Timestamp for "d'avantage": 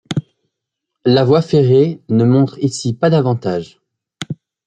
3.11-3.79